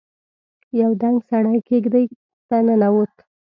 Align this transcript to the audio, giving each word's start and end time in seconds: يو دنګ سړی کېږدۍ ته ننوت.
يو 0.79 0.91
دنګ 1.01 1.17
سړی 1.29 1.59
کېږدۍ 1.67 2.05
ته 2.47 2.57
ننوت. 2.65 3.13